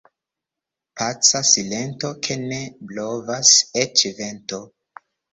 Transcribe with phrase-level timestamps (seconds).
[0.99, 2.57] Paca silento, ke ne
[2.91, 3.51] blovas
[3.83, 4.61] eĉ vento.